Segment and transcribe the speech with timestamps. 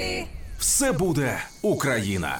[0.00, 0.26] Епі,
[0.58, 2.38] Все буде Україна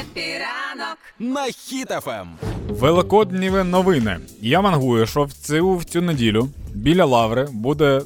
[0.00, 0.98] епіранок.
[1.18, 1.52] на Ем.
[1.52, 2.28] хітафем.
[2.68, 4.18] Великодні новини.
[4.40, 8.02] Я мангую, що в цю, в цю неділю біля лаври буде е,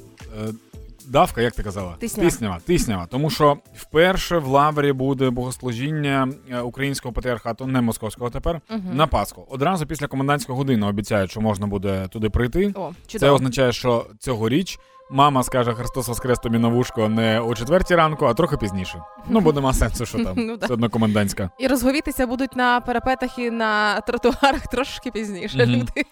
[1.08, 1.96] давка, як ти казала?
[1.98, 2.30] Тиснява.
[2.30, 2.58] Тиснява.
[2.66, 3.06] Тиснява.
[3.06, 8.60] Тому що вперше в лаврі буде богослужіння е, українського патріархату, не московського тепер,
[8.92, 9.46] на Пасху.
[9.50, 12.72] Одразу після комендантської години обіцяють, що можна буде туди прийти.
[12.74, 14.78] О, Це означає, що цьогоріч
[15.12, 19.02] мама скаже Христос Воскрес тобі на вушко не о четвертій ранку, а трохи пізніше.
[19.28, 20.34] Ну, бо нема сенсу, що там.
[20.42, 20.56] Ну.
[20.62, 21.50] Все одно комендантська.
[21.58, 25.66] І розговітися будуть на парапетах і на тротуарах трошки пізніше.
[25.66, 26.04] Люди.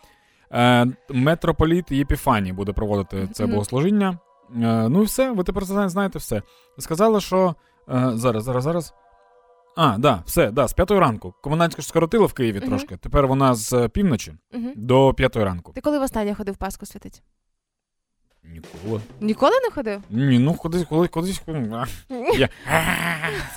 [0.52, 4.19] Е, митрополіт Єпіфаній буде проводити це богослужіння.
[4.56, 6.42] Е, ну і все, ви тепер знаєте все.
[6.78, 7.54] Сказали, що
[7.88, 8.95] е, зараз, зараз, зараз.
[9.77, 11.34] А, да, все, да, з п'ятої ранку.
[11.42, 12.68] Комендантська ж скоротила в Києві Мгм.
[12.68, 12.96] трошки.
[12.96, 14.72] Тепер вона з півночі півночі Мгм.
[14.77, 15.72] до п'ятої ранку.
[15.72, 17.22] Ти коли в останнє ходив Пасху святить?
[18.44, 19.00] Ніколи.
[19.20, 20.00] Ніколи не ходив?
[20.10, 21.42] Ні, ну колись, колись, колись.
[22.38, 22.48] Я...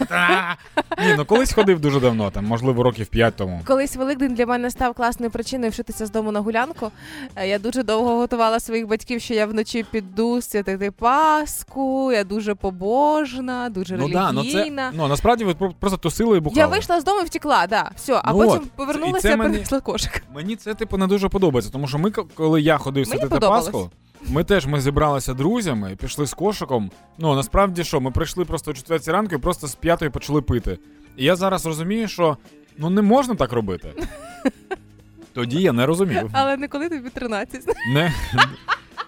[1.02, 3.62] Ні, ну колись ходив дуже давно, там, можливо, років п'ять тому.
[3.66, 6.92] Колись Великдень для мене став класною причиною вшитися з дому на гулянку.
[7.36, 12.12] Е, Я дуже довго готувала своїх батьків, що я вночі піду святити Пасху.
[12.12, 16.40] Я дуже побожна, дуже Ну да, ну це ну насправді ви про- просто тусили і
[16.40, 16.60] бухали.
[16.60, 19.34] Я вийшла з дому і втекла, да, все, а Ну потім от, і повернулася це
[19.34, 20.24] і мені- принесла кошик.
[20.36, 23.40] Мені це типу не дуже подобається, тому що ми, коли я ходив святити.
[23.40, 23.90] Пасху,
[24.30, 26.92] ми теж ми зібралися друзями, пішли з кошиком.
[27.18, 30.78] Ну насправді що, ми прийшли просто о четвертій ранку і просто з п'ятої почали пити.
[31.18, 32.38] І я зараз розумію, що
[32.78, 33.94] ну не можна так робити.
[35.34, 36.30] Тоді я не розумів.
[36.34, 37.62] Але не коли тобі 13.
[37.94, 38.14] Не.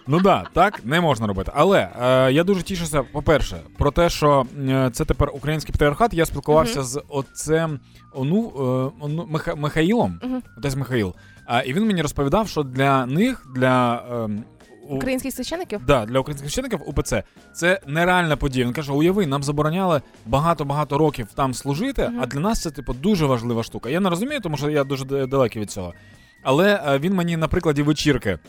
[0.08, 1.52] Ну да, так не можна робити.
[1.56, 6.14] Але е, я дуже тішуся, по-перше, про те, що е, це тепер український патріархат.
[6.14, 7.80] Я спілкувався з отцем
[8.14, 8.52] Ону,
[9.00, 10.20] е, Ону Миха, Михаїлом.
[10.24, 10.42] Мгм.
[10.58, 11.14] Отець Михаїл.
[11.46, 14.04] А, і він мені розповідав, що для них, для.
[14.90, 15.82] Українських священиків?
[15.88, 18.66] Да, для українських священників УПЦ це нереальна подія.
[18.66, 22.20] Він каже: уяви, нам забороняли багато-багато років там служити, Мгм.
[22.22, 23.90] а для нас це типу дуже важлива штука.
[23.90, 25.94] Я не розумію, тому що я дуже далекий від цього.
[26.44, 28.40] Але е, він мені на прикладі вечірки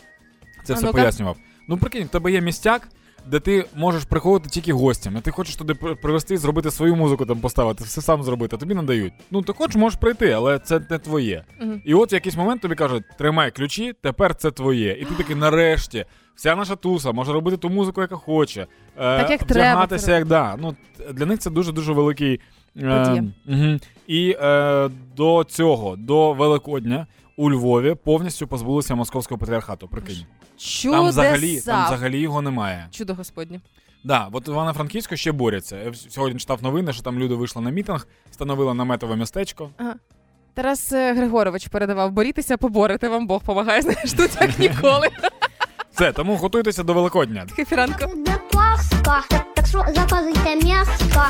[0.65, 0.99] це А все ну-ка.
[0.99, 1.37] пояснював.
[1.69, 2.89] Ну, прикинь, в тебе є містяк,
[3.27, 7.27] де ти можеш приходити тільки гостям, і ти хочеш туди при- привезти, зробити свою музику
[7.27, 9.13] там поставити, все сам зробити, тобі надають.
[9.31, 11.45] Ну, ти хочеш, можеш прийти, але це не твоє.
[11.61, 11.83] Мгм.
[11.85, 14.93] І от в якийсь момент тобі кажуть, тримай ключі, тепер це твоє.
[15.01, 16.05] І ти такий, нарешті,
[16.37, 18.61] вся наша туса може робити ту музику, яка хоче.
[18.61, 18.67] Е,
[18.97, 20.57] Так, як треба вдягатися, це як да.
[20.59, 20.77] Ну,
[21.13, 22.41] для них це дуже дуже великий.
[22.75, 23.25] Подія.
[23.49, 23.79] угу.
[24.07, 29.89] І е, до цього, до Великодня, у Львові повністю позбулися московського патріархату.
[29.89, 30.27] Прикинь.
[30.57, 30.91] Чудеса.
[30.99, 32.89] Там взагалі, там взагалі його немає.
[32.91, 33.61] Чудо Господнє.
[34.05, 35.77] Да, от Івано-Франківську ще борються.
[35.79, 39.71] Я сьогодні читав новини, що там люди вийшли на мітинг, встановили наметове містечко.
[40.55, 45.09] Тарас е, Григорович передавав борітеся, поборете, вам Бог помагає, знаєш, тут як ніколи.
[45.97, 47.47] Все, тому готуйтеся до Великодня.
[47.57, 48.07] Хефіранко.
[49.95, 51.27] Заказуйте м'ясо.